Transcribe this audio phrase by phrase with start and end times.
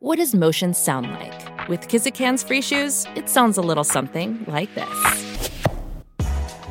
[0.00, 1.68] What does motion sound like?
[1.68, 6.20] With Kizikans free shoes, it sounds a little something like this.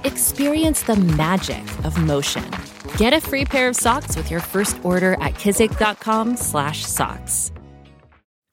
[0.05, 2.49] Experience the magic of motion.
[2.95, 7.51] Get a free pair of socks with your first order at kizik.com/socks.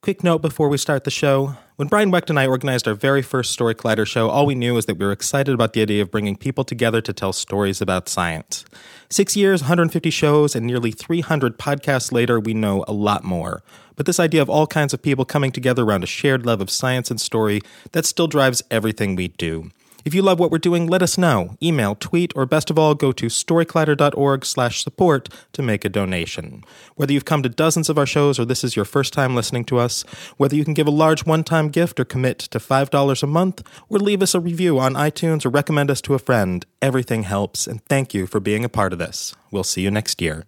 [0.01, 1.55] Quick note before we start the show.
[1.77, 4.75] When Brian Wecht and I organized our very first Story Collider show, all we knew
[4.75, 7.81] was that we were excited about the idea of bringing people together to tell stories
[7.81, 8.63] about science.
[9.09, 13.61] Six years, 150 shows, and nearly 300 podcasts later, we know a lot more.
[13.97, 16.69] But this idea of all kinds of people coming together around a shared love of
[16.69, 17.59] science and story,
[17.91, 19.69] that still drives everything we do.
[20.05, 21.57] If you love what we're doing, let us know.
[21.63, 26.63] Email, tweet, or best of all, go to storycollider.org slash support to make a donation.
[26.93, 29.65] Whether you've come to dozens of our shows or this is your first time listening
[29.65, 30.03] to us,
[30.37, 33.97] whether you can give a large one-time gift or commit to $5 a month, or
[33.97, 37.83] leave us a review on iTunes or recommend us to a friend, everything helps, and
[37.85, 39.33] thank you for being a part of this.
[39.49, 40.45] We'll see you next year.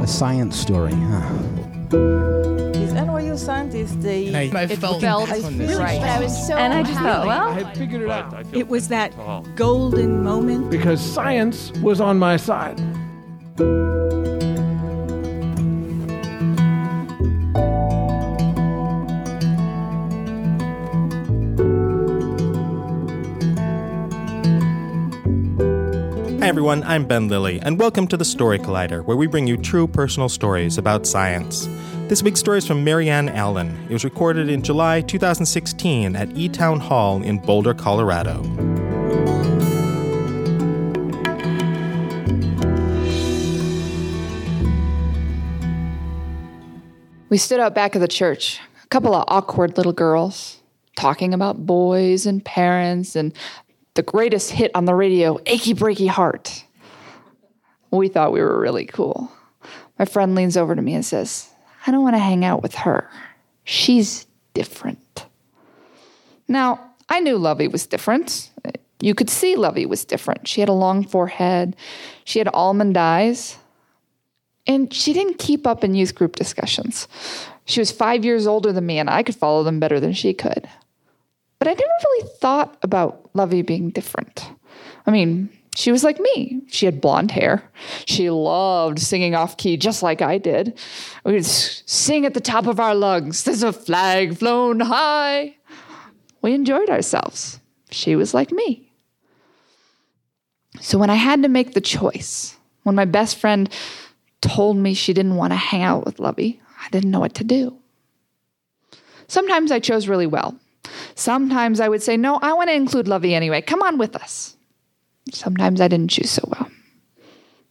[0.00, 1.63] A science story, huh?
[3.84, 5.42] These NYU scientists, they And I, I it felt, felt right.
[5.42, 6.00] right.
[6.00, 7.28] But I was so and I just thought, happy.
[7.28, 9.12] well, I had figured it out It was that
[9.56, 10.70] golden moment.
[10.70, 12.80] because science was on my side.
[26.40, 29.56] Hi everyone, I'm Ben Lillie, and welcome to the Story Collider, where we bring you
[29.56, 31.66] true personal stories about science.
[32.06, 33.86] This week's story is from Mary Ann Allen.
[33.88, 38.42] It was recorded in July 2016 at E Town Hall in Boulder, Colorado.
[47.30, 50.60] We stood out back of the church, a couple of awkward little girls,
[50.96, 53.32] talking about boys and parents and
[53.94, 56.66] the greatest hit on the radio, Achy Breaky Heart.
[57.90, 59.32] We thought we were really cool.
[59.98, 61.48] My friend leans over to me and says,
[61.86, 63.10] I don't want to hang out with her.
[63.64, 65.26] She's different.
[66.48, 68.50] Now, I knew Lovey was different.
[69.00, 70.48] You could see Lovey was different.
[70.48, 71.76] She had a long forehead,
[72.24, 73.58] she had almond eyes,
[74.66, 77.06] and she didn't keep up in youth group discussions.
[77.66, 80.32] She was five years older than me, and I could follow them better than she
[80.32, 80.68] could.
[81.58, 84.50] But I never really thought about Lovey being different.
[85.06, 86.62] I mean, she was like me.
[86.68, 87.68] She had blonde hair.
[88.06, 90.78] She loved singing off key just like I did.
[91.24, 93.44] We would sing at the top of our lungs.
[93.44, 95.56] There's a flag flown high.
[96.42, 97.60] We enjoyed ourselves.
[97.90, 98.92] She was like me.
[100.80, 103.68] So when I had to make the choice, when my best friend
[104.40, 107.44] told me she didn't want to hang out with Lovey, I didn't know what to
[107.44, 107.78] do.
[109.26, 110.58] Sometimes I chose really well.
[111.14, 113.62] Sometimes I would say, No, I want to include Lovey anyway.
[113.62, 114.53] Come on with us.
[115.34, 116.70] Sometimes I didn't choose so well.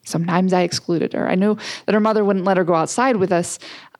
[0.05, 1.29] Sometimes I excluded her.
[1.29, 3.57] I knew that her mother wouldn't let her go outside with us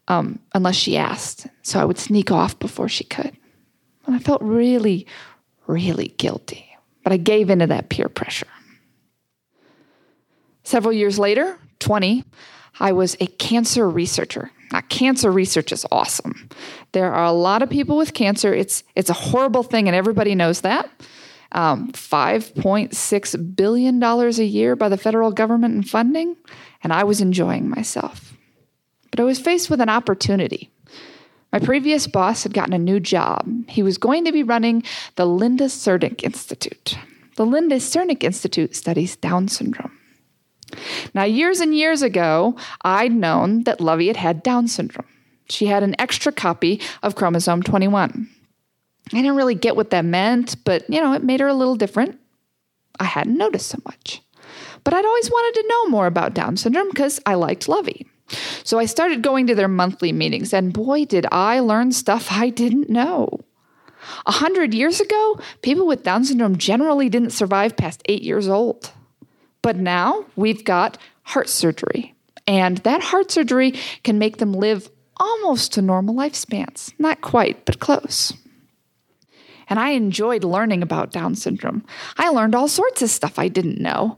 [0.08, 1.48] um, unless she asked.
[1.62, 3.36] So I would sneak off before she could.
[4.06, 5.08] And I felt really,
[5.66, 6.66] really guilty.
[7.04, 8.48] But I gave in to that peer pressure.
[10.64, 12.24] Several years later, 20,
[12.80, 14.52] I was a cancer researcher.
[14.72, 16.50] Now, cancer research is awesome.
[16.94, 18.54] There are a lot of people with cancer.
[18.54, 20.90] It's it's a horrible thing, and everybody knows that.
[21.54, 26.36] Um, $5.6 billion a year by the federal government in funding,
[26.84, 28.34] and I was enjoying myself.
[29.12, 30.72] But I was faced with an opportunity.
[31.52, 33.48] My previous boss had gotten a new job.
[33.70, 34.82] He was going to be running
[35.16, 36.98] the Linda Crnic Institute.
[37.36, 39.92] The Linda Crnic Institute studies Down syndrome.
[41.14, 45.08] Now, years and years ago, I'd known that Lovey had had Down syndrome.
[45.48, 48.28] She had an extra copy of chromosome 21.
[49.12, 51.76] I didn't really get what that meant, but you know, it made her a little
[51.76, 52.20] different.
[53.00, 54.22] I hadn't noticed so much.
[54.84, 58.08] But I'd always wanted to know more about Down syndrome because I liked Lovey.
[58.64, 62.50] So I started going to their monthly meetings, and boy, did I learn stuff I
[62.50, 63.40] didn't know.
[64.26, 68.92] A hundred years ago, people with Down syndrome generally didn't survive past eight years old.
[69.62, 72.16] But now we've got heart surgery,
[72.48, 76.94] and that heart surgery can make them live almost to normal lifespans.
[77.00, 78.34] Not quite, but close.
[79.68, 81.86] And I enjoyed learning about Down syndrome.
[82.18, 84.18] I learned all sorts of stuff I didn't know.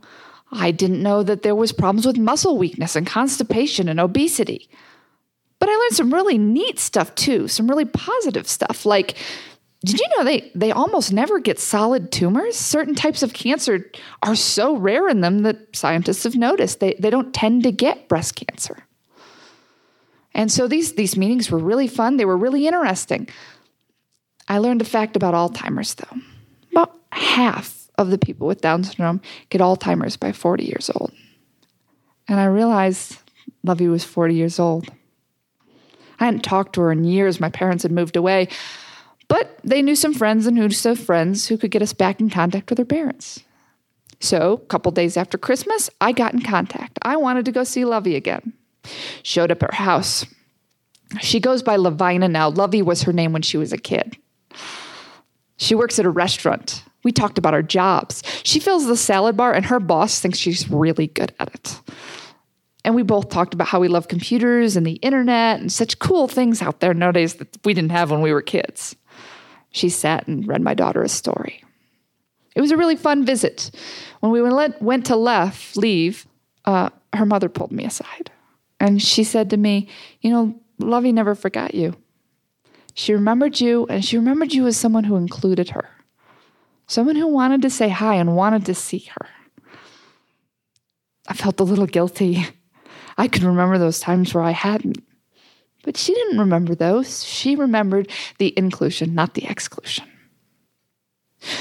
[0.51, 4.69] I didn't know that there was problems with muscle weakness and constipation and obesity.
[5.59, 9.17] But I learned some really neat stuff too, some really positive stuff like
[9.85, 12.55] did you know they, they almost never get solid tumors?
[12.55, 13.91] Certain types of cancer
[14.23, 18.09] are so rare in them that scientists have noticed they, they don't tend to get
[18.09, 18.87] breast cancer.
[20.33, 22.17] And so these, these meetings were really fun.
[22.17, 23.29] They were really interesting.
[24.47, 26.19] I learned a fact about Alzheimer's, though.
[26.71, 31.11] About half of the people with Down syndrome get Alzheimer's by 40 years old.
[32.27, 33.17] And I realized
[33.63, 34.89] Lovey was 40 years old.
[36.19, 37.39] I hadn't talked to her in years.
[37.39, 38.47] My parents had moved away.
[39.27, 42.69] But they knew some friends and knew friends who could get us back in contact
[42.69, 43.43] with her parents.
[44.19, 46.99] So, a couple days after Christmas, I got in contact.
[47.01, 48.53] I wanted to go see Lovey again.
[49.23, 50.25] Showed up at her house.
[51.21, 52.49] She goes by Levina now.
[52.49, 54.17] Lovey was her name when she was a kid.
[55.57, 56.83] She works at a restaurant.
[57.03, 58.23] We talked about our jobs.
[58.43, 61.81] She fills the salad bar, and her boss thinks she's really good at it.
[62.83, 66.27] And we both talked about how we love computers and the internet and such cool
[66.27, 68.95] things out there nowadays that we didn't have when we were kids.
[69.71, 71.63] She sat and read my daughter a story.
[72.55, 73.71] It was a really fun visit.
[74.19, 76.25] When we went to left, leave,
[76.63, 78.31] uh, her mother pulled me aside.
[78.79, 79.89] And she said to me,
[80.21, 81.95] You know, Lovey never forgot you.
[82.95, 85.89] She remembered you, and she remembered you as someone who included her,
[86.87, 89.27] someone who wanted to say hi and wanted to see her.
[91.27, 92.47] I felt a little guilty.
[93.17, 95.03] I could remember those times where I hadn't.
[95.83, 97.25] But she didn't remember those.
[97.25, 100.05] She remembered the inclusion, not the exclusion.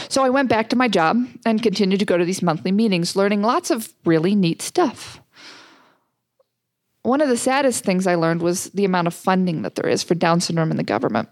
[0.08, 3.16] So I went back to my job and continued to go to these monthly meetings,
[3.16, 5.20] learning lots of really neat stuff.
[7.04, 10.02] One of the saddest things I learned was the amount of funding that there is
[10.02, 11.28] for Down syndrome in the government.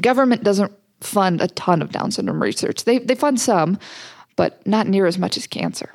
[0.00, 2.84] Government doesn't fund a ton of Down syndrome research.
[2.84, 3.78] They, they fund some,
[4.34, 5.90] but not near as much as cancer.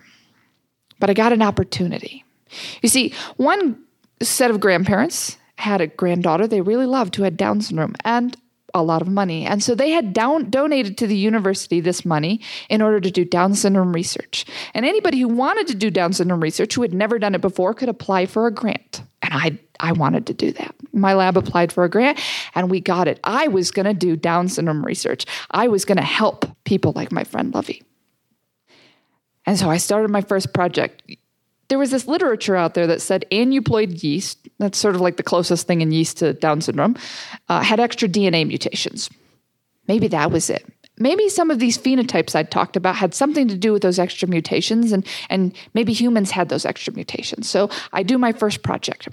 [0.98, 2.24] But I got an opportunity.
[2.81, 3.84] You see, one
[4.22, 8.38] set of grandparents had a granddaughter they really loved who had Down syndrome, and
[8.74, 9.45] a lot of money.
[9.45, 13.25] And so they had down, donated to the university this money in order to do
[13.25, 14.45] Down syndrome research.
[14.74, 17.74] And anybody who wanted to do Down syndrome research who had never done it before
[17.74, 19.01] could apply for a grant.
[19.21, 20.75] And I, I wanted to do that.
[20.94, 22.19] My lab applied for a grant
[22.56, 23.19] and we got it.
[23.24, 25.25] I was going to do Down syndrome research.
[25.51, 27.83] I was going to help people like my friend Lovey.
[29.45, 31.04] And so I started my first project
[31.69, 35.24] there was this literature out there that said aneuploid yeast, that's sort of like the
[35.24, 36.98] closest thing in yeast to Down syndrome,
[37.48, 39.10] uh, had extra DNA mutations.
[39.88, 40.66] Maybe that was it.
[40.98, 44.27] Maybe some of these phenotypes I'd talked about had something to do with those extra
[44.27, 47.50] mutations, and, and maybe humans had those extra mutations.
[47.50, 49.07] So I do my first project.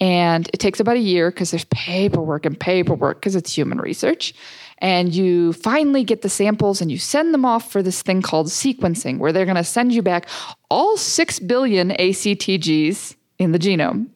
[0.00, 4.34] And it takes about a year because there's paperwork and paperwork because it's human research
[4.78, 8.46] and you finally get the samples and you send them off for this thing called
[8.46, 10.28] sequencing, where they're going to send you back
[10.70, 14.08] all 6 billion ACTGs in the genome.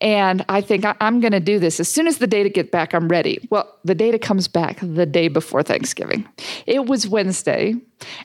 [0.00, 1.80] And I think I, am going to do this.
[1.80, 3.46] As soon as the data get back, I'm ready.
[3.50, 6.28] Well, the data comes back the day before Thanksgiving.
[6.66, 7.76] It was Wednesday,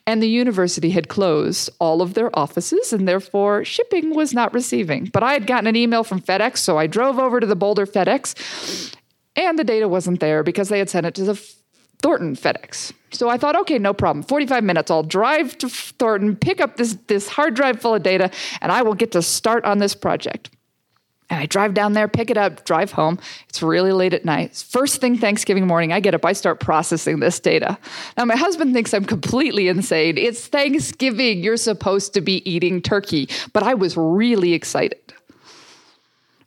[0.05, 5.05] and the university had closed all of their offices, and therefore shipping was not receiving.
[5.05, 7.85] But I had gotten an email from FedEx, so I drove over to the Boulder
[7.85, 8.95] FedEx
[9.45, 11.35] and the data wasn't there because they had sent it to the
[12.01, 12.93] Thornton FedEx.
[13.11, 14.23] So I thought, okay, no problem.
[14.23, 18.31] 45 minutes, I'll drive to Thornton, pick up this, this hard drive full of data,
[18.61, 20.49] and I will get to start on this project.
[21.29, 23.19] And I drive down there, pick it up, drive home.
[23.49, 24.55] It's really late at night.
[24.55, 27.77] First thing Thanksgiving morning, I get up, I start processing this data.
[28.17, 30.17] Now, my husband thinks I'm completely insane.
[30.17, 31.43] It's Thanksgiving.
[31.43, 33.29] You're supposed to be eating turkey.
[33.53, 35.13] But I was really excited.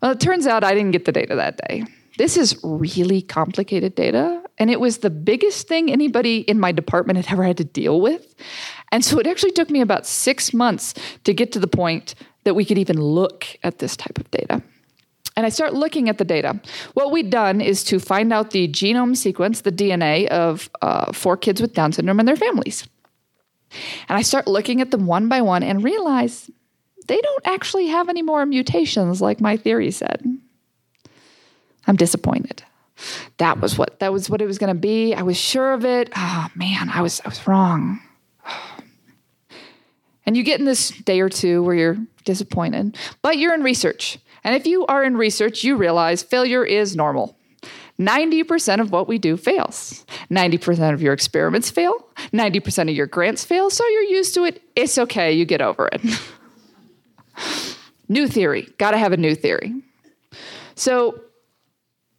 [0.00, 1.84] Well, it turns out I didn't get the data that day.
[2.18, 4.42] This is really complicated data.
[4.58, 8.00] And it was the biggest thing anybody in my department had ever had to deal
[8.00, 8.34] with.
[8.90, 10.94] And so it actually took me about six months
[11.24, 12.14] to get to the point
[12.44, 14.62] that we could even look at this type of data.
[15.36, 16.60] And I start looking at the data.
[16.92, 21.36] What we'd done is to find out the genome sequence, the DNA of uh, four
[21.36, 22.86] kids with Down syndrome and their families.
[24.08, 26.50] And I start looking at them one by one and realize
[27.06, 30.22] they don't actually have any more mutations like my theory said.
[31.86, 32.62] I'm disappointed.
[33.38, 35.14] That was what that was what it was going to be.
[35.14, 36.10] I was sure of it.
[36.14, 38.00] Oh man, I was I was wrong.
[40.24, 44.20] And you get in this day or two where you're disappointed, but you're in research.
[44.44, 47.36] And if you are in research, you realize failure is normal.
[47.98, 50.04] 90% of what we do fails.
[50.30, 52.06] 90% of your experiments fail.
[52.32, 53.68] 90% of your grants fail.
[53.68, 54.62] So you're used to it.
[54.74, 55.32] It's okay.
[55.32, 56.02] You get over it.
[58.08, 58.68] new theory.
[58.78, 59.74] Got to have a new theory.
[60.74, 61.20] So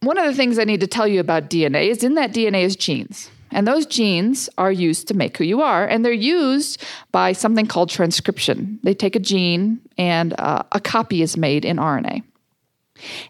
[0.06, 2.62] one of the things I need to tell you about DNA is in that DNA
[2.62, 3.30] is genes.
[3.50, 6.82] And those genes are used to make who you are, and they're used
[7.12, 8.80] by something called transcription.
[8.82, 12.24] They take a gene, and uh, a copy is made in RNA.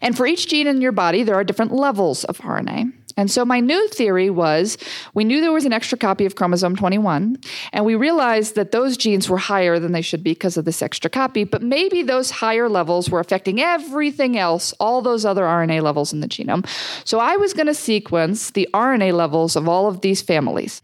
[0.01, 2.91] And for each gene in your body, there are different levels of RNA.
[3.17, 4.77] And so my new theory was
[5.13, 7.37] we knew there was an extra copy of chromosome 21,
[7.71, 10.81] and we realized that those genes were higher than they should be because of this
[10.81, 15.81] extra copy, but maybe those higher levels were affecting everything else, all those other RNA
[15.81, 16.67] levels in the genome.
[17.05, 20.81] So I was going to sequence the RNA levels of all of these families.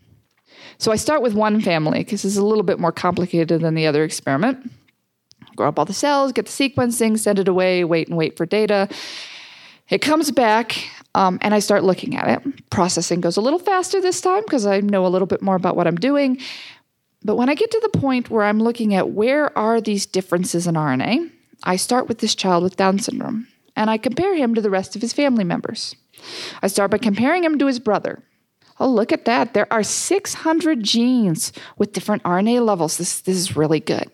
[0.78, 3.86] So I start with one family because it's a little bit more complicated than the
[3.86, 4.72] other experiment.
[5.56, 8.46] Grow up all the cells, get the sequencing, send it away, wait and wait for
[8.46, 8.88] data.
[9.90, 10.78] It comes back,
[11.16, 12.70] um, and I start looking at it.
[12.70, 15.76] Processing goes a little faster this time because I know a little bit more about
[15.76, 16.40] what I'm doing.
[17.24, 20.68] But when I get to the point where I'm looking at where are these differences
[20.68, 21.30] in RNA,
[21.64, 24.96] I start with this child with Down syndrome and I compare him to the rest
[24.96, 25.96] of his family members.
[26.62, 28.24] I start by comparing him to his brother.
[28.80, 29.54] Oh, look at that.
[29.54, 32.98] There are 600 genes with different RNA levels.
[32.98, 34.10] This, this is really good.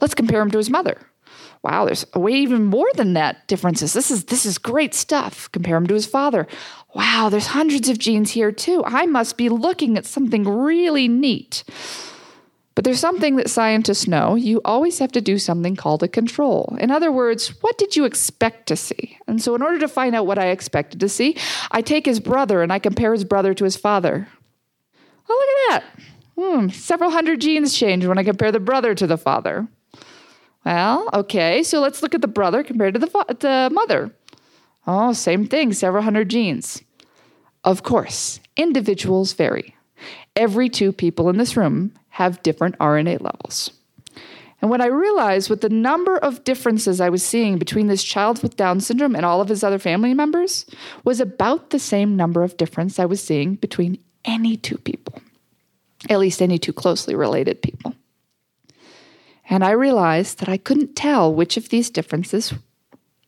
[0.00, 0.98] Let's compare him to his mother.
[1.66, 3.92] Wow, there's way even more than that differences.
[3.92, 5.50] This is this is great stuff.
[5.50, 6.46] Compare him to his father.
[6.94, 8.84] Wow, there's hundreds of genes here too.
[8.86, 11.64] I must be looking at something really neat.
[12.76, 14.36] But there's something that scientists know.
[14.36, 16.76] You always have to do something called a control.
[16.78, 19.18] In other words, what did you expect to see?
[19.26, 21.36] And so, in order to find out what I expected to see,
[21.72, 24.28] I take his brother and I compare his brother to his father.
[25.28, 26.04] Oh, look at that.
[26.38, 29.66] Hmm, several hundred genes change when I compare the brother to the father.
[30.66, 33.06] Well, okay, so let's look at the brother compared to the,
[33.38, 34.10] the mother.
[34.84, 36.82] Oh, same thing, several hundred genes.
[37.62, 39.76] Of course, individuals vary.
[40.34, 43.70] Every two people in this room have different RNA levels.
[44.60, 48.42] And when I realized with the number of differences I was seeing between this child
[48.42, 50.66] with Down syndrome and all of his other family members
[51.04, 55.22] was about the same number of difference I was seeing between any two people,
[56.10, 57.94] at least any two closely related people.
[59.48, 62.52] And I realized that I couldn't tell which of these differences,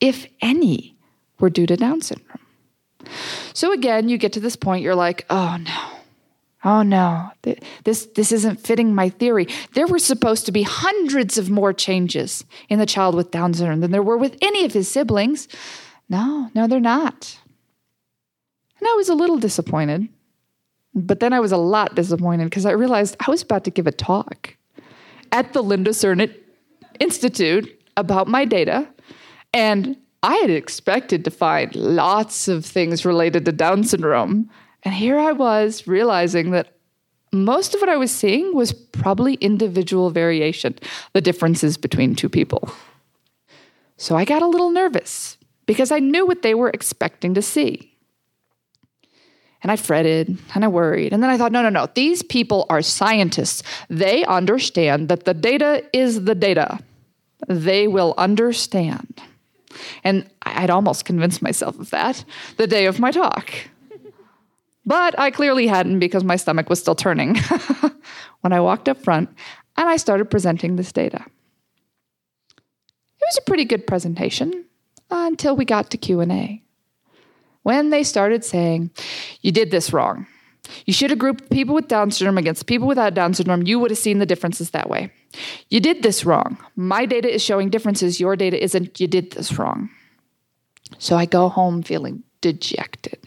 [0.01, 0.97] if any,
[1.39, 2.39] were due to Down syndrome.
[3.55, 5.99] So again, you get to this point, you're like, oh no,
[6.65, 7.31] Oh no,
[7.85, 9.47] this, this isn't fitting my theory.
[9.75, 13.81] There were supposed to be hundreds of more changes in the child with Down syndrome
[13.81, 15.47] than there were with any of his siblings.
[16.09, 17.39] No, no, they're not.
[18.81, 20.09] And I was a little disappointed.
[20.95, 23.87] But then I was a lot disappointed because I realized I was about to give
[23.87, 24.57] a talk
[25.33, 26.33] at the Linda Crnic
[27.01, 28.89] Institute about my data.
[29.53, 34.51] And I had expected to find lots of things related to Down syndrome.
[34.83, 36.75] And here I was realizing that
[37.33, 40.79] most of what I was seeing was probably individual variation,
[41.13, 42.71] the differences between two people.
[43.97, 47.98] So I got a little nervous because I knew what they were expecting to see.
[49.63, 51.13] And I fretted and I worried.
[51.13, 51.89] And then I thought, no, no, no.
[51.95, 53.63] These people are scientists.
[53.89, 56.79] They understand that the data is the data.
[57.49, 59.21] They will understand.
[60.05, 62.25] And I'd almost convinced myself of that
[62.57, 63.53] the day of my talk.
[64.87, 67.37] But I clearly hadn't because my stomach was still turning
[68.41, 69.29] when I walked up front
[69.77, 71.25] and I started presenting this data.
[72.57, 74.65] It was a pretty good presentation
[75.11, 76.63] until we got to Q&A.
[77.69, 78.91] When they started saying,
[79.43, 80.27] "You did this wrong.
[80.87, 83.67] You should have grouped people with Down syndrome against people without Down syndrome.
[83.67, 85.13] You would have seen the differences that way.
[85.69, 86.57] You did this wrong.
[86.77, 88.21] My data is showing differences.
[88.21, 88.99] Your data isn't.
[88.99, 89.91] You did this wrong."
[90.97, 93.21] So I go home feeling dejected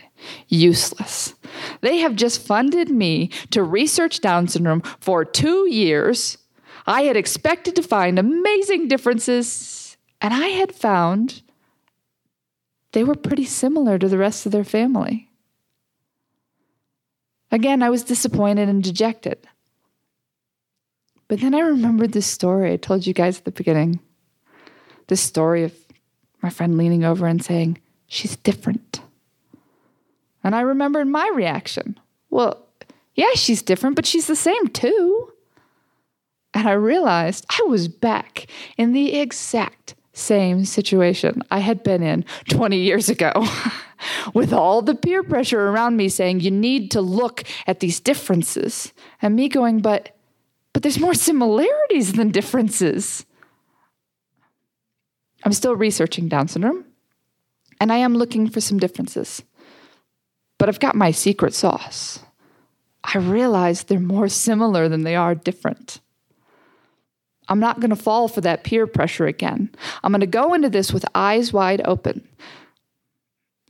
[0.48, 1.36] useless.
[1.82, 6.40] They have just funded me to research Down syndrome for two years.
[6.88, 11.44] I had expected to find amazing differences, and I had found
[12.92, 15.30] they were pretty similar to the rest of their family.
[17.52, 19.48] Again, I was disappointed and dejected.
[21.28, 24.00] But then I remembered this story I told you guys at the beginning.
[25.08, 25.74] This story of
[26.42, 29.02] my friend leaning over and saying, She's different.
[30.44, 31.98] And I remembered my reaction.
[32.30, 32.66] Well,
[33.16, 35.32] yeah, she's different, but she's the same too.
[36.54, 42.26] And I realized I was back in the exact same situation I had been in
[42.50, 43.32] 20 years ago,
[44.34, 48.92] with all the peer pressure around me saying, you need to look at these differences.
[49.22, 50.16] And me going, but,
[50.74, 53.26] but there's more similarities than differences.
[55.44, 56.86] I'm still researching Down syndrome,
[57.80, 59.42] and I am looking for some differences
[60.62, 62.20] but I've got my secret sauce.
[63.04, 66.02] I realize they're more similar than they are different.
[67.52, 69.76] I'm not going to fall for that peer pressure again.
[70.06, 72.26] I'm going to go into this with eyes wide open.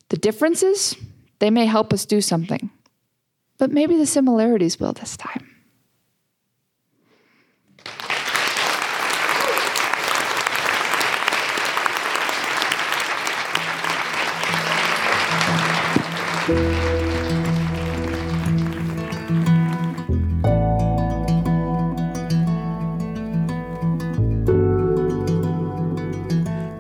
[0.10, 0.96] The differences,
[1.40, 2.70] they may help us do something,
[3.58, 5.48] but maybe the similarities will this time.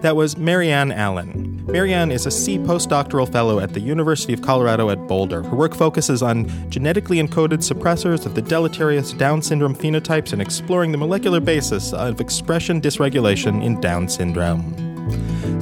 [0.01, 1.63] That was Mary Ann Allen.
[1.67, 5.43] Mary Ann is a Sie postdoctoral fellow at the University of Colorado at Boulder.
[5.43, 10.91] Her work focuses on genetically encoded suppressors of the deleterious Down syndrome phenotypes and exploring
[10.91, 14.73] the molecular basis of expression dysregulation in Down syndrome.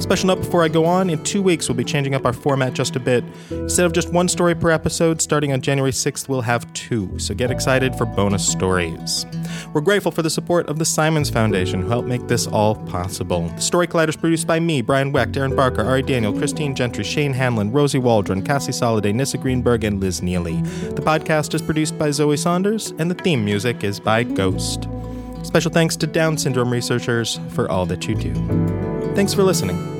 [0.00, 2.72] Special note before I go on in two weeks, we'll be changing up our format
[2.72, 3.22] just a bit.
[3.50, 7.34] Instead of just one story per episode, starting on January 6th, we'll have two, so
[7.34, 9.26] get excited for bonus stories.
[9.72, 13.48] We're grateful for the support of the Simons Foundation, who helped make this all possible.
[13.48, 17.04] The Story Collider is produced by me, Brian Wecht, Erin Barker, Ari Daniel, Christine Gentry,
[17.04, 20.60] Shane Hanlon, Rosie Waldron, Cassie Soliday, Nissa Greenberg, and Liz Neely.
[20.90, 24.88] The podcast is produced by Zoe Saunders, and the theme music is by Ghost.
[25.42, 28.34] Special thanks to Down syndrome researchers for all that you do.
[29.14, 29.99] Thanks for listening.